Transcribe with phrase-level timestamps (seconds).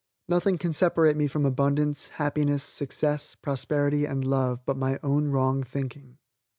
[0.27, 5.61] Nothing can separate me from abundance, happiness, success, prosperity and love, but my own wrong
[5.61, 6.17] thinking.